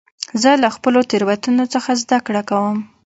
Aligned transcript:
زه 0.41 0.51
له 0.63 0.69
خپلو 0.75 0.99
تېروتنو 1.11 1.65
څخه 1.73 1.91
زدهکړه 2.03 2.41
کوم. 2.49 2.77